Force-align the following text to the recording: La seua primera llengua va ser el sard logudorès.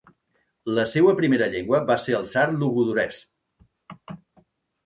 La 0.77 0.85
seua 0.93 1.13
primera 1.19 1.49
llengua 1.51 1.81
va 1.91 1.97
ser 2.05 2.15
el 2.21 2.25
sard 2.31 2.57
logudorès. 2.65 3.23